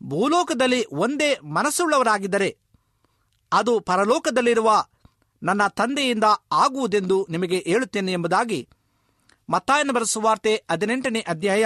ಭೂಲೋಕದಲ್ಲಿ 0.00 0.80
ಒಂದೇ 0.96 1.30
ಮನಸ್ಸುಳ್ಳವರಾಗಿದ್ದರೆ, 1.54 2.50
ಅದು 3.52 3.80
ಪರಲೋಕದಲ್ಲಿರುವ 3.80 4.70
ನನ್ನ 5.42 5.66
ತಂದೆಯಿಂದ 5.68 6.26
ಆಗುವುದೆಂದು 6.52 7.26
ನಿಮಗೆ 7.30 7.58
ಹೇಳುತ್ತೇನೆ 7.66 8.12
ಎಂಬುದಾಗಿ 8.12 8.60
ಮತ್ತಾಯನ 9.48 9.90
ಬರೆಸುವಾರ್ತೆ 9.90 10.64
ಹದಿನೆಂಟನೇ 10.70 11.20
ಅಧ್ಯಾಯ 11.28 11.64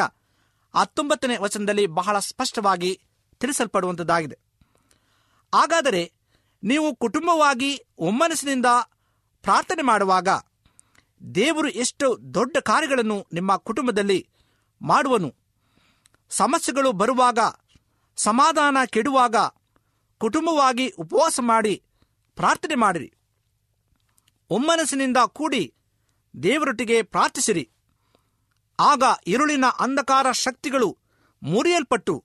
ಹತ್ತೊಂಬತ್ತನೇ 0.75 1.37
ವಚನದಲ್ಲಿ 1.37 1.87
ಬಹಳ 1.87 2.18
ಸ್ಪಷ್ಟವಾಗಿ 2.18 2.90
ತಿಳಿಸಲ್ಪಡುವಂಥದ್ದಾಗಿದೆ 3.40 4.37
ಹಾಗಾದರೆ 5.53 6.03
ನೀವು 6.62 6.97
ಕುಟುಂಬವಾಗಿ 6.97 7.85
ಒಮ್ಮನಸ್ಸಿನಿಂದ 7.99 8.66
ಪ್ರಾರ್ಥನೆ 9.42 9.83
ಮಾಡುವಾಗ 9.83 10.29
ದೇವರು 11.35 11.68
ಎಷ್ಟು 11.68 12.35
ದೊಡ್ಡ 12.35 12.57
ಕಾರ್ಯಗಳನ್ನು 12.57 13.27
ನಿಮ್ಮ 13.33 13.57
ಕುಟುಂಬದಲ್ಲಿ 13.57 14.29
ಮಾಡುವನು. 14.83 15.35
ಸಮಸ್ಯೆಗಳು 16.31 16.92
ಬರುವಾಗ, 16.92 17.38
ಸಮಾಧಾನ 18.16 18.77
ಕೆಡುವಾಗ 18.87 19.37
ಕುಟುಂಬವಾಗಿ 20.18 20.88
ಉಪವಾಸ 20.88 21.40
ಮಾಡಿ 21.42 21.83
ಪ್ರಾರ್ಥನೆ 22.37 22.75
ಮಾಡಿರಿ. 22.75 23.12
ಒಮ್ಮನಸ್ಸಿನಿಂದ 24.51 25.16
ಕೂಡಿ 25.27 25.75
ದೇವರೊಟ್ಟಿಗೆ 26.42 27.03
ಪ್ರಾರ್ಥಿಸಿರಿ. 27.03 27.71
ಆಗ 28.81 29.03
ಇರುಳಿನ 29.27 29.64
ಅಂಧಕಾರ 29.81 30.33
ಶಕ್ತಿಗಳು 30.33 30.99
ಮುರಿಯಲ್ಪಟ್ಟು 31.42 32.25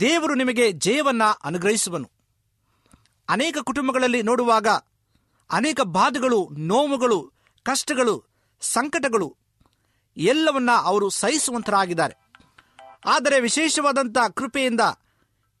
ದೇವರು 0.00 0.34
ನಿಮಗೆ 0.34 0.72
ಜಯವನ್ನ 0.72 1.22
ಅನುಗ್ರಹಿಸುವನು. 1.44 2.19
ಅನೇಕ 3.30 3.58
ಕುಟುಂಬಗಳಲ್ಲಿ 3.58 4.22
ನೋಡುವಾಗ 4.22 4.68
ಅನೇಕ 5.50 5.80
ಬಾಧೆಗಳು, 5.80 6.48
ನೋವುಗಳು, 6.58 7.32
ಕಷ್ಟಗಳು, 7.62 8.24
ಸಂಕಟಗಳು 8.60 9.36
ಎಲ್ಲವನ್ನ 10.16 10.70
ಅವರು 10.82 11.08
ಸಹಿಸುವಂತರಾಗಿದ್ದಾರೆ. 11.08 12.14
ಆದರೆ 13.04 13.40
ವಿಶೇಷವಾದಂಥ 13.40 14.18
ಕೃಪೆಯಿಂದ 14.34 14.80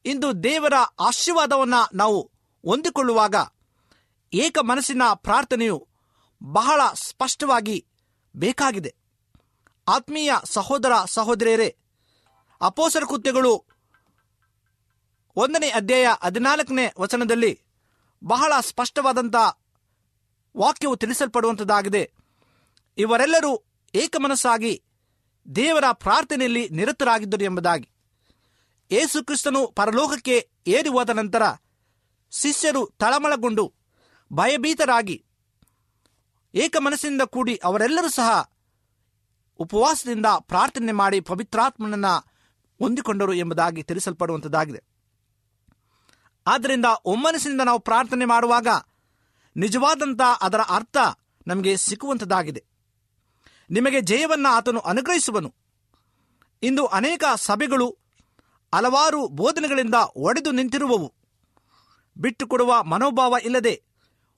ಇಂದು 0.04 0.44
ದೇವರ 0.44 0.72
ಆಶೀರ್ವಾದವನ್ನು 1.00 1.96
ನಾವು 1.96 2.30
ಹೊಂದಿಕೊಳ್ಳುವಾಗ 2.66 3.34
ಏಕ 4.32 4.58
ಮನಸ್ಸಿನ 4.58 5.02
ಪ್ರಾರ್ಥನೆಯು 5.14 5.88
ಬಹಳ 6.42 6.80
ಸ್ಪಷ್ಟವಾಗಿ 6.94 7.86
ಬೇಕಾಗಿದೆ. 8.36 8.94
ಆತ್ಮೀಯ 9.88 10.32
ಸಹೋದರ 10.44 10.92
ಸಹೋದರಿಯರೇ, 11.06 11.76
ಅಪೋಸರ 12.60 13.02
ಕೃತ್ಯಗಳು 13.08 13.64
ಒಂದನೇ 15.40 15.70
ಅಧ್ಯಾಯ 15.70 16.06
ಹದಿನಾಲ್ಕನೇ 16.22 16.92
ವಚನದಲ್ಲಿ 17.00 17.60
ಬಹಳ 18.24 18.52
ಸ್ಪಷ್ಟವಾದಂಥ 18.60 19.36
ವಾಕ್ಯವು 20.56 20.96
ತಿಳಿಸಲ್ಪಡುವಂಥದ್ದಾಗಿದೆ 20.96 22.12
ಇವರೆಲ್ಲರೂ 22.98 23.62
ಏಕಮನಸ್ಸಾಗಿ 23.94 24.82
ದೇವರ 25.54 25.84
ಪ್ರಾರ್ಥನೆಯಲ್ಲಿ 25.92 26.68
ನಿರತರಾಗಿದ್ದರು 26.68 27.44
ಎಂಬುದಾಗಿ. 27.44 27.90
ಯೇಸು 28.90 29.24
ಕ್ರಿಸ್ತನು 29.24 29.66
ಪರಲೋಕಕ್ಕೆ 29.66 30.48
ಏರಿ 30.66 30.88
ಹೋದ 30.88 31.10
ನಂತರ 31.10 31.42
ಶಿಷ್ಯರು 32.30 32.86
ತಳಮಳಗೊಂಡು 32.98 33.74
ಭಯಭೀತರಾಗಿ 34.32 35.24
ಏಕಮನಸ್ಸಿನಿಂದ 36.54 37.22
ಕೂಡಿ 37.22 37.56
ಅವರೆಲ್ಲರೂ 37.56 38.08
ಸಹ 38.08 38.50
ಉಪವಾಸದಿಂದ 39.58 40.26
ಪ್ರಾರ್ಥನೆ 40.40 40.92
ಮಾಡಿ 40.92 41.20
ಪವಿತ್ರಾತ್ಮನನ್ನು 41.20 42.14
ಹೊಂದಿಕೊಂಡರು 42.80 43.32
ಎಂಬುದಾಗಿ 43.32 43.82
ತಿಳಿಸಲ್ಪಡುವಂಥದ್ದಾಗಿದೆ 43.82 44.89
ಆದ್ದರಿಂದ 46.50 46.84
ಒಮ್ಮನಸ್ಸಿನಿಂದ 47.04 47.60
ನಾವು 47.60 47.78
ಪ್ರಾರ್ಥನೆ 47.78 48.24
ಮಾಡುವಾಗ 48.24 48.68
ನಿಜವಾದಂಥ 49.56 50.20
ಅದರ 50.40 50.60
ಅರ್ಥ 50.68 50.96
ನಮಗೆ 51.46 51.76
ಸಿಕ್ಕುವಂಥದ್ದಾಗಿದೆ 51.76 52.64
ನಿಮಗೆ 53.70 54.00
ಜಯವನ್ನು 54.00 54.48
ಆತನು 54.48 54.80
ಅನುಗ್ರಹಿಸುವನು. 54.80 55.54
ಇಂದು 56.62 56.86
ಅನೇಕ 56.86 57.24
ಸಭೆಗಳು 57.36 57.96
ಹಲವಾರು 58.74 59.28
ಬೋಧನೆಗಳಿಂದ 59.28 59.94
ಒಡೆದು 60.16 60.50
ನಿಂತಿರುವವು. 60.50 61.12
ಬಿಟ್ಟುಕೊಡುವ 62.18 62.82
ಮನೋಭಾವ 62.82 63.36
ಇಲ್ಲದೆ 63.44 63.82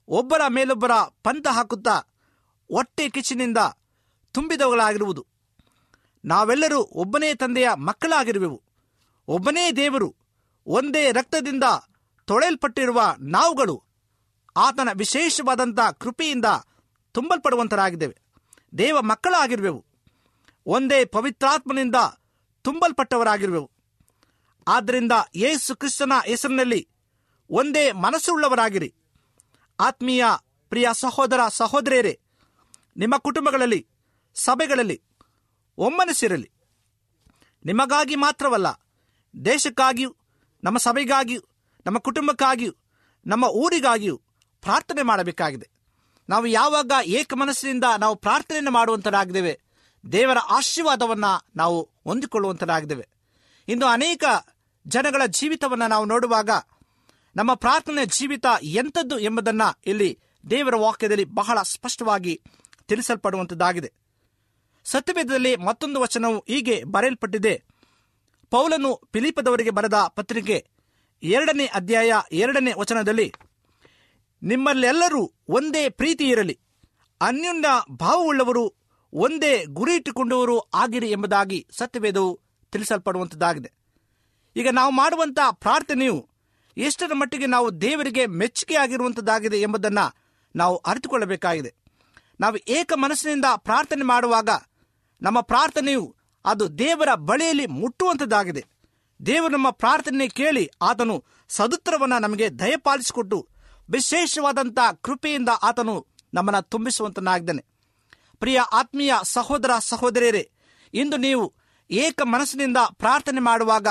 ಒಬ್ಬರ 0.07 0.41
ಮೇಲೊಬ್ಬರ 0.49 0.91
ಪಂತ 1.23 1.47
ಹಾಕುತ್ತಾ 1.47 1.95
ಹೊಟ್ಟೆ 2.73 3.09
ಕಿಚ್ಚಿನಿಂದ 3.09 3.57
ತುಂಬಿದವುಗಳಾಗಿರುವುದು 4.31 5.25
ನಾವೆಲ್ಲರೂ 6.25 6.79
ಒಬ್ಬನೇ 6.79 7.33
ತಂದೆಯ 7.35 7.69
ಮಕ್ಕಳಾಗಿರುವೆವು. 7.75 8.61
ಒಬ್ಬನೇ 9.27 9.71
ದೇವರು 9.71 10.15
ಒಂದೇ 10.67 11.11
ರಕ್ತದಿಂದ 11.11 11.63
ತೊಳೆಯಲ್ಪಟ್ಟಿರುವ 12.25 13.15
ನಾವುಗಳು 13.19 13.83
ಆತನ 14.57 14.89
ವಿಶೇಷವಾದಂಥ 14.93 15.79
ಕೃಪೆಯಿಂದ 15.79 16.45
ತುಂಬಲ್ಪಡುವಂತರಾಗಿದ್ದೇವೆ. 17.11 18.17
ದೇವ 18.77 19.01
ಮಕ್ಕಳಾಗಿರುವೆವು. 19.01 19.85
ಒಂದೇ 20.65 21.05
ಪವಿತ್ರಾತ್ಮನಿಂದ 21.05 21.95
ತುಂಬಲ್ಪಟ್ಟವರಾಗಿರುವೆವು. 22.61 23.71
ಆದ್ದರಿಂದ 24.67 25.11
ಯೇಸು 25.35 25.75
ಕ್ರಿಸ್ತನ 25.75 26.11
ಹೆಸರಿನಲ್ಲಿ 26.25 26.89
ಒಂದೇ 27.49 27.91
ಮನಸ್ಸುಳ್ಳವರಾಗಿರಿ. 27.91 28.95
ಆತ್ಮೀಯ 29.79 30.25
ಪ್ರಿಯ 30.69 30.87
ಸಹೋದರ 30.93 31.39
ಸಹೋದರಿಯರೇ, 31.49 32.19
ನಿಮ್ಮ 32.97 33.17
ಕುಟುಂಬಗಳಲ್ಲಿ, 33.17 33.87
ಸಭೆಗಳಲ್ಲಿ 34.35 35.03
ಒಮ್ಮನಸ್ಸಿರಲಿ 35.77 36.51
ನಿಮಗಾಗಿ 37.65 38.15
ಮಾತ್ರವಲ್ಲ, 38.15 38.67
ದೇಶಕ್ಕಾಗಿಯೂ, 39.45 40.15
ನಮ್ಮ 40.63 40.77
ಸಭೆಗಾಗಿಯೂ 40.77 41.41
ನಮ್ಮ 41.85 41.97
ಕುಟುಂಬಕ್ಕಾಗಿಯೂ, 41.97 42.71
ನಮ್ಮ 43.25 43.43
ಊರಿಗಾಗಿಯೂ 43.43 44.21
ಪ್ರಾರ್ಥನೆ 44.61 45.01
ಮಾಡಬೇಕಾಗಿದೆ. 45.01 45.69
ನಾವು 46.29 46.47
ಯಾವಾಗ 46.47 46.91
ಏಕ 47.05 47.33
ಮನಸ್ಸಿನಿಂದ 47.33 47.83
ನಾವು 47.99 48.15
ಪ್ರಾರ್ಥನೆಯನ್ನು 48.15 48.71
ಮಾಡುವಂಥದ್ದಾಗಿದ್ದೇವೆ 48.71 49.59
ದೇವರ 50.11 50.37
ಆಶೀರ್ವಾದವನ್ನು 50.37 51.45
ನಾವು 51.55 51.89
ಹೊಂದಿಕೊಳ್ಳುವಂಥದ್ದಾಗಿದ್ದೇವೆ 52.03 53.07
ಇಂದು 53.67 53.85
ಅನೇಕ 53.85 54.23
ಜನಗಳ 54.87 55.25
ಜೀವಿತವನ್ನು 55.25 55.87
ನಾವು 55.87 56.05
ನೋಡುವಾಗ 56.05 56.49
ನಮ್ಮ 57.35 57.53
ಪ್ರಾರ್ಥನೆ 57.53 58.05
ಜೀವಿತ 58.05 58.45
ಎಂಥದ್ದು 58.61 59.19
ಎಂಬುದನ್ನು 59.19 59.79
ಇಲ್ಲಿ 59.85 60.19
ದೇವರ 60.49 60.75
ವಾಕ್ಯದಲ್ಲಿ 60.75 61.23
ಬಹಳ 61.23 61.61
ಸ್ಪಷ್ಟವಾಗಿ 61.61 62.41
ತಿಳಿಸಲ್ಪಡುವಂಥದ್ದಾಗಿದೆ 62.87 63.93
ಸತ್ಯವೇದದಲ್ಲಿ 64.85 65.55
ಮತ್ತೊಂದು 65.55 66.01
ವಚನವು 66.01 66.45
ಹೀಗೆ 66.47 66.83
ಬರೆಯಲ್ಪಟ್ಟಿದೆ. 66.83 67.63
ಪೌಲನು 68.49 69.01
ಫಿಲಿಪದವರಿಗೆ 69.13 69.69
ಬರೆದ 69.69 69.93
ಪತ್ರಿಕೆ 69.93 70.67
ಎರಡನೇ 71.23 71.65
ಅಧ್ಯಾಯ 71.65 72.11
ಎರಡನೇ 72.31 72.71
ವಚನದಲ್ಲಿ, 72.77 73.33
ನಿಮ್ಮಲ್ಲೆಲ್ಲರೂ 74.43 75.31
ಒಂದೇ 75.49 75.89
ಪ್ರೀತಿ 75.89 76.29
ಇರಲಿ 76.29 76.59
ಅನ್ಯುನ್ನ 77.21 77.65
ಭಾವವುಳ್ಳವರು 77.91 78.73
ಒಂದೇ 79.13 79.65
ಗುರಿ 79.65 79.95
ಇಟ್ಟುಕೊಂಡವರು 79.95 80.59
ಆಗಿರಿ 80.59 81.11
ಎಂಬುದಾಗಿ 81.11 81.67
ಸತ್ಯವೇದವು 81.71 82.39
ತಿಳಿಸಲ್ಪಡುವಂಥದ್ದಾಗಿದೆ 82.71 83.71
ಈಗ 84.55 84.67
ನಾವು 84.71 84.91
ಮಾಡುವಂಥ 84.91 85.39
ಪ್ರಾರ್ಥನೆಯು 85.51 86.29
ಎಷ್ಟರ 86.77 87.13
ಮಟ್ಟಿಗೆ 87.13 87.45
ನಾವು 87.45 87.81
ದೇವರಿಗೆ 87.81 88.25
ಮೆಚ್ಚುಗೆ 88.25 88.75
ಆಗಿರುವಂಥದ್ದಾಗಿದೆ 88.75 89.57
ಎಂಬುದನ್ನು 89.61 90.15
ನಾವು 90.55 90.75
ಅರಿತುಕೊಳ್ಳಬೇಕಾಗಿದೆ. 90.77 91.73
ನಾವು 92.39 92.57
ಏಕ 92.67 92.93
ಮನಸ್ಸಿನಿಂದ 92.95 93.45
ಪ್ರಾರ್ಥನೆ 93.57 94.03
ಮಾಡುವಾಗ 94.03 94.49
ನಮ್ಮ 95.21 95.41
ಪ್ರಾರ್ಥನೆಯು 95.41 96.15
ಅದು 96.45 96.77
ದೇವರ 96.77 97.15
ಬಳಿಯಲ್ಲಿ 97.15 97.65
ಮುಟ್ಟುವಂಥದ್ದಾಗಿದೆ 97.65 98.65
ದೇವರು 99.19 99.53
ನಮ್ಮ 99.53 99.69
ಪ್ರಾರ್ಥನೆ 99.69 100.27
ಕೇಳಿ 100.27 100.69
ಆತನು 100.81 101.15
ಸದುತ್ತರವನ್ನು 101.49 102.19
ನಮಗೆ 102.19 102.59
ದಯಪಾಲಿಸಿಕೊಟ್ಟು 102.59 103.47
ವಿಶೇಷವಾದಂಥ 103.89 104.79
ಕೃಪೆಯಿಂದ 105.01 105.49
ಆತನು 105.63 105.95
ನಮ್ಮನ್ನು 106.33 106.69
ತುಂಬಿಸುವಂತನಾಗಿದ್ದಾನೆ. 106.69 107.63
ಪ್ರಿಯ 108.39 108.59
ಆತ್ಮೀಯ 108.71 109.13
ಸಹೋದರ 109.23 109.71
ಸಹೋದರಿಯರೇ, 109.79 110.51
ಇಂದು 110.93 111.17
ನೀವು 111.17 111.53
ಏಕ 111.89 112.21
ಮನಸ್ಸಿನಿಂದ 112.25 112.77
ಪ್ರಾರ್ಥನೆ 112.93 113.39
ಮಾಡುವಾಗ 113.39 113.87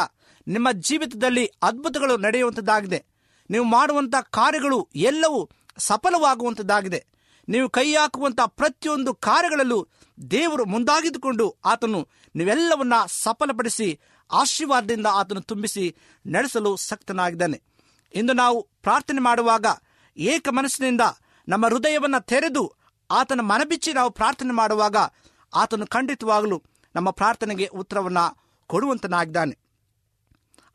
ನಿಮ್ಮ 0.47 0.69
ಜೀವಿತದಲ್ಲಿ 0.73 1.45
ಅದ್ಭುತಗಳು 1.63 2.17
ನಡೆಯುವಂಥದ್ದಾಗಿದೆ 2.17 3.05
ನೀವು 3.51 3.65
ಮಾಡುವಂಥ 3.65 4.15
ಕಾರ್ಯಗಳು 4.31 4.89
ಎಲ್ಲವೂ 4.95 5.51
ಸಫಲವಾಗುವಂಥದ್ದಾಗಿದೆ 5.79 7.01
ನೀವು 7.49 7.71
ಕೈ 7.71 7.95
ಹಾಕುವಂಥ 7.95 8.41
ಪ್ರತಿಯೊಂದು 8.47 9.15
ಕಾರ್ಯಗಳಲ್ಲೂ 9.15 9.79
ದೇವರು 10.31 10.65
ಮುಂದಾಗಿದ್ದುಕೊಂಡು 10.65 11.57
ಆತನು 11.65 12.09
ನೀವೆಲ್ಲವನ್ನ 12.35 12.93
ಸಫಲಪಡಿಸಿ 13.23 13.89
ಆಶೀರ್ವಾದದಿಂದ 14.33 15.07
ಆತನು 15.13 15.41
ತುಂಬಿಸಿ 15.41 15.97
ನಡೆಸಲು 16.27 16.77
ಸಕ್ತನಾಗಿದ್ದಾನೆ. 16.77 17.63
ಇಂದು 18.15 18.33
ನಾವು 18.33 18.69
ಪ್ರಾರ್ಥನೆ 18.83 19.21
ಮಾಡುವಾಗ 19.21 19.67
ಏಕ 20.17 20.49
ಮನಸ್ಸಿನಿಂದ 20.51 21.01
ನಮ್ಮ 21.49 21.67
ಹೃದಯವನ್ನು 21.67 22.25
ತೆರೆದು 22.25 22.73
ಆತನ 23.11 23.41
ಮನಬಿಚ್ಚಿ 23.41 23.93
ನಾವು 23.93 24.11
ಪ್ರಾರ್ಥನೆ 24.11 24.53
ಮಾಡುವಾಗ 24.53 24.97
ಆತನು 25.55 25.87
ಖಂಡಿತವಾಗಲು 25.87 26.63
ನಮ್ಮ 26.95 27.11
ಪ್ರಾರ್ಥನೆಗೆ 27.11 27.67
ಉತ್ತರವನ್ನು 27.67 28.25
ಕೊಡುವಂತನಾಗಿದ್ದಾನೆ. 28.67 29.59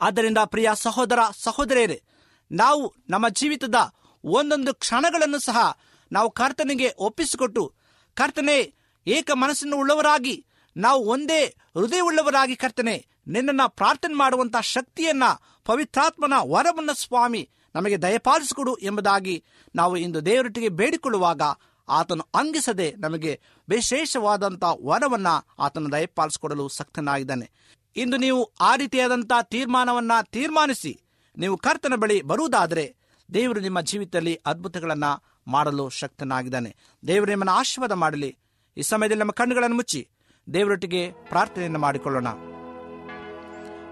ಆದ್ದರಿಂದ 0.01 0.37
ಪ್ರಿಯ 0.45 0.69
ಸಹೋದರ, 0.75 1.19
ಸಹೋದರಿಯರೇ, 1.43 2.03
ನಾವು 2.51 2.95
ನಮ್ಮ 3.09 3.29
ಜೀವಿತದ 3.29 3.75
ಒಂದೊಂದು 4.23 4.73
ಕ್ಷಣಗಳನ್ನು 4.73 5.39
ಸಹ 5.39 5.79
ನಾವು 6.11 6.31
ಕರ್ತನಿಗೆ 6.31 6.95
ಒಪ್ಪಿಸಿಕೊಟ್ಟು 6.97 7.73
ಕರ್ತನೆ 8.13 8.73
ಏಕ 9.07 9.31
ಮನಸ್ಸನ್ನು 9.33 9.77
ಉಳ್ಳವರಾಗಿ 9.77 10.45
ನಾವು 10.77 11.05
ಒಂದೇ 11.05 11.55
ಹೃದಯವುಳ್ಳವರಾಗಿ 11.75 12.55
ಕರ್ತನೆ 12.55 13.07
ನಿನ್ನನ್ನು 13.27 13.69
ಪ್ರಾರ್ಥನೆ 13.69 14.13
ಮಾಡುವಂಥ 14.13 14.55
ಶಕ್ತಿಯನ್ನ, 14.57 15.23
ಪವಿತ್ರಾತ್ಮನ 15.65 16.33
ವರವನ್ನ 16.49 16.89
ಸ್ವಾಮಿ, 16.93 17.49
ನಮಗೆ 17.75 18.01
ದಯಪಾಲಿಸಿಕೊಡು 18.01 18.75
ಎಂಬುದಾಗಿ 18.75 19.43
ನಾವು 19.75 19.97
ಇಂದು 19.97 20.25
ದೇವರೊಟ್ಟಿಗೆ 20.25 20.69
ಬೇಡಿಕೊಳ್ಳುವಾಗ 20.69 21.41
ಆತನು 21.89 22.23
ಅಂಗಿಸದೆ 22.35 22.95
ನಮಗೆ 22.97 23.41
ವಿಶೇಷವಾದಂಥ 23.69 24.63
ವರವನ್ನ 24.83 25.27
ಆತನು 25.59 25.91
ದಯಪಾಲಿಸಿಕೊಡಲು 25.91 26.67
ಸಕ್ತನಾಗಿದ್ದಾನೆ. 26.67 27.51
ಇಂದು 27.95 28.17
ನೀವು 28.17 28.51
ಆ 28.61 28.75
ರೀತಿಯಾದಂಥ 28.75 29.31
ತೀರ್ಮಾನವನ್ನ 29.43 30.11
ತೀರ್ಮಾನಿಸಿ, 30.31 30.99
ನೀವು 31.37 31.57
ಕರ್ತನ 31.57 31.93
ಬಳಿ 31.95 32.21
ಬರುವುದಾದರೆ 32.21 32.95
ದೇವರು 33.33 33.59
ನಿಮ್ಮ 33.59 33.81
ಜೀವಿತದಲ್ಲಿ 33.81 34.39
ಅದ್ಭುತಗಳನ್ನ 34.45 35.03
ಮಾಡಲು 35.47 35.89
ಶಕ್ತನಾಗಿದ್ದಾನೆ. 35.89 36.75
ದೇವರು 37.07 37.29
ನಿಮ್ಮನ್ನು 37.29 37.51
ಆಶೀರ್ವಾದ 37.51 37.91
ಮಾಡಲಿ. 37.91 38.37
ಈ 38.77 38.81
ಸಮಯದಲ್ಲಿ 38.81 39.19
ನಮ್ಮ 39.19 39.31
ಕಣ್ಣುಗಳನ್ನು 39.31 39.75
ಮುಚ್ಚಿ 39.75 40.09
ದೇವರೊಟ್ಟಿಗೆ 40.53 41.11
ಪ್ರಾರ್ಥನೆಯನ್ನು 41.29 41.79
ಮಾಡಿಕೊಳ್ಳೋಣ. 41.79 42.27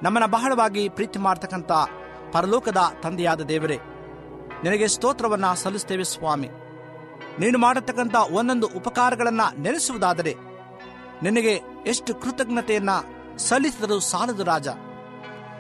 ನಮ್ಮನ್ನು 0.06 0.28
ಬಹಳವಾಗಿ 0.28 0.90
ಪ್ರೀತಿ 0.90 1.20
ಮಾಡ್ತಕ್ಕಂಥ 1.20 1.72
ಪರಲೋಕದ 2.32 2.78
ತಂದೆಯಾದ 3.04 3.42
ದೇವರೇ, 3.42 3.80
ನಿನಗೆ 4.64 4.88
ಸ್ತೋತ್ರವನ್ನ 4.88 5.54
ಸಲ್ಲಿಸ್ತೇವೆ 5.54 6.04
ಸ್ವಾಮಿ. 6.04 6.50
ನೀನು 7.40 7.58
ಮಾಡತಕ್ಕಂಥ 7.60 8.16
ಒಂದೊಂದು 8.16 8.68
ಉಪಕಾರಗಳನ್ನ 8.68 9.42
ನೆನೆಸುವುದಾದರೆ, 9.58 10.36
ನಿನಗೆ 11.24 11.62
ಎಷ್ಟು 11.88 12.16
ಕೃತಜ್ಞತೆಯನ್ನ 12.16 12.90
ಸಲ್ಲಿಸಿದರೂ 13.38 14.00
ಸಾಲದು 14.00 14.44
ರಾಜ. 14.44 14.68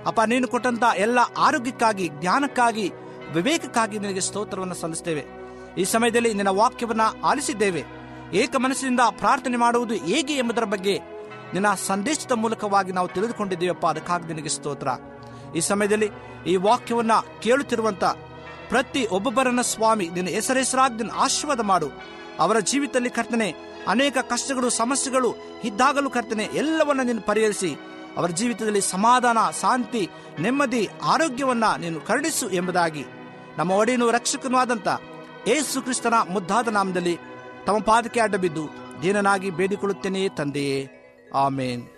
ಅಪ್ಪ, 0.05 0.21
ನೀನು 0.21 0.47
ಕೊಟ್ಟಂತ 0.47 0.84
ಎಲ್ಲ 0.97 1.19
ಆರೋಗ್ಯಕ್ಕಾಗಿ, 1.38 2.08
ಜ್ಞಾನಕ್ಕಾಗಿ, 2.08 2.91
ವಿವೇಕಕ್ಕಾಗಿ 3.34 3.99
ನಿನಗೆ 3.99 4.19
ಸ್ತೋತ್ರವನ್ನು 4.19 4.75
ಸಲ್ಲಿಸ್ತೇವೆ. 4.75 5.25
ಈ 5.77 5.84
ಸಮಯದಲ್ಲಿ 5.84 6.34
ನಿನ್ನ 6.34 6.47
ವಾಕ್ಯವನ್ನ 6.47 7.01
ಆಲಿಸಿದ್ದೇವೆ. 7.23 7.84
ಏಕ 8.34 8.55
ಮನಸ್ಸಿನಿಂದ 8.55 8.99
ಪ್ರಾರ್ಥನೆ 9.10 9.58
ಮಾಡುವುದು 9.58 9.93
ಹೇಗೆ 9.93 10.34
ಎಂಬುದರ 10.34 10.63
ಬಗ್ಗೆ 10.63 11.14
ನಿನ್ನ 11.55 11.73
ಸಂದೇಶದ 11.87 12.31
ಮೂಲಕವಾಗಿ 12.31 12.91
ನಾವು 12.91 13.07
ತಿಳಿದುಕೊಂಡಿದ್ದೀವಪ್ಪ. 13.07 13.85
ಅದಕ್ಕಾಗಿ 13.85 14.33
ನಿನಗೆ 14.33 14.49
ಸ್ತೋತ್ರ. 14.49 14.87
ಈ 15.55 15.59
ಸಮಯದಲ್ಲಿ 15.59 16.09
ಈ 16.47 16.55
ವಾಕ್ಯವನ್ನ 16.55 17.11
ಕೇಳುತ್ತಿರುವಂತ 17.41 18.03
ಪ್ರತಿ 18.69 19.05
ಒಬ್ಬೊಬ್ಬರನ್ನ 19.05 19.61
ಸ್ವಾಮಿ, 19.61 20.09
ನಿನ್ನ 20.09 20.29
ಹೆಸರೆಸರಾಗಿ 20.29 20.95
ನಿನ್ನ 20.95 21.11
ಆಶೀರ್ವಾದ 21.15 21.59
ಮಾಡು. 21.59 21.89
ಅವರ 22.39 22.59
ಜೀವಿತದಲ್ಲಿ 22.59 23.09
ಕರ್ತನೆ, 23.09 23.55
ಅನೇಕ 23.87 24.17
ಕಷ್ಟಗಳು, 24.17 24.69
ಸಮಸ್ಯೆಗಳು 24.69 25.35
ಇದ್ದಾಗಲೂ 25.63 26.09
ಕರ್ತನೆ, 26.09 26.43
ಎಲ್ಲವನ್ನ 26.43 27.01
ನೀನು 27.01 27.21
ಪರಿಹರಿಸಿ, 27.21 27.75
ಅವರ 28.17 28.29
ಜೀವಿತದಲ್ಲಿ 28.29 28.81
ಸಮಾಧಾನ, 28.81 29.37
ಶಾಂತಿ, 29.61 30.09
ನೆಮ್ಮದಿ, 30.39 30.89
ಆರೋಗ್ಯವನ್ನ 31.03 31.63
ನೀನು 31.79 32.01
ಕರುಣಿಸು 32.01 32.49
ಎಂಬುದಾಗಿ. 32.49 33.05
ನಮ್ಮ 33.57 33.71
ಒಡೆಯನು 33.71 34.11
ರಕ್ಷಕನೂ 34.11 34.57
ಆದಂತ 34.57 34.87
ಏಸು 35.47 35.81
ಕ್ರಿಸ್ತನ 35.81 36.13
ಮುದ್ದಾದ 36.29 36.67
ನಾಮದಲ್ಲಿ 36.67 37.17
ತಮ್ಮ 37.65 37.79
ಪಾದಕ್ಕೆ 37.79 38.19
ಅಡ್ಡಬಿದ್ದು 38.19 38.69
ದೀನನಾಗಿ 39.01 39.49
ಬೇಡಿಕೊಳ್ಳುತ್ತೇನೆ 39.49 40.29
ತಂದೆಯೇ. 40.29 41.01
Amen. 41.31 41.94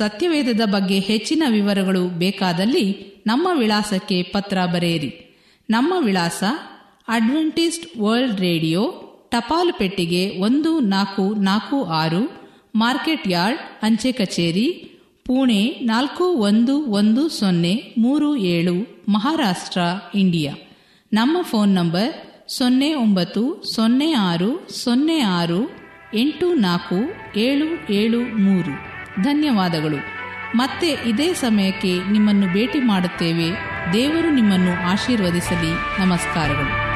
ಸತ್ಯವೇದದ 0.00 0.60
ಬಗ್ಗೆ 0.64 0.98
ಹೆಚ್ಚಿನ 0.98 1.42
ವಿವರಗಳು 1.48 2.18
ಬೇಕಾದಲ್ಲಿ 2.18 2.84
ನಮ್ಮ 3.26 3.48
ವಿಳಾಸಕ್ಕೆ 3.58 4.22
ಪತ್ರ 4.22 4.58
ಬರೆಯಿರಿ. 4.72 5.38
ನಮ್ಮ 5.70 5.94
ವಿಳಾಸ 6.00 6.44
ಅಡ್ವೆಂಟಿಸ್ಟ್ 7.08 7.98
ವರ್ಲ್ಡ್ 8.00 8.40
ರೇಡಿಯೋ 8.40 8.92
ಟಪಾಲು 9.30 9.78
ಪೆಟ್ಟಿಗೆ 9.78 10.38
ಒಂದು 10.38 10.80
ನಾಲ್ಕು 10.80 11.34
ನಾಲ್ಕು 11.34 11.84
ಆರು, 11.84 12.32
ಮಾರ್ಕೆಟ್ 12.74 13.28
ಯಾರ್ಡ್, 13.28 13.60
ಅಂಚೆ 13.82 14.12
ಕಚೇರಿ, 14.12 14.68
ಪುಣೆ 15.24 15.68
ನಾಲ್ಕು 15.82 16.24
ಒಂದು 16.24 16.84
ಒಂದು 16.84 17.28
ಸೊನ್ನೆ 17.28 17.94
ಮೂರು 17.98 18.36
ಏಳು, 18.36 19.04
ಮಹಾರಾಷ್ಟ್ರ, 19.08 19.80
ಇಂಡಿಯಾ. 20.14 20.54
ನಮ್ಮ 21.12 21.42
ಫೋನ್ 21.42 21.74
ನಂಬರ್ 21.74 22.12
ಸೊನ್ನೆ 22.50 22.94
ಒಂಬತ್ತು 22.94 23.62
ಸೊನ್ನೆ 23.74 24.12
ಆರು 24.12 24.68
ಸೊನ್ನೆ 24.84 25.20
ಆರು 25.20 25.70
ಎಂಟು 26.14 26.54
ನಾಲ್ಕು 26.54 26.98
ಏಳು 27.38 27.92
ಏಳು 27.92 28.20
ಮೂರು. 28.20 28.89
ಧನ್ಯವಾದಗಳು. 29.22 29.96
ಮತ್ತೆ 30.56 30.88
ಇದೇ 30.88 31.32
ಸಮಯಕ್ಕೆ 31.32 32.10
ನಿಮ್ಮನ್ನು 32.10 32.52
ಭೇಟಿ 32.52 32.80
ಮಾಡುತ್ತೇವೆ. 32.80 33.50
ದೇವರು 33.92 34.30
ನಿಮ್ಮನ್ನು 34.30 34.90
ಆಶೀರ್ವದಿಸಲಿ. 34.90 36.00
ನಮಸ್ಕಾರಗಳು. 36.00 36.89